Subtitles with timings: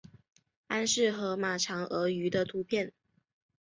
[0.65, 2.91] 安氏河马长颌鱼的图片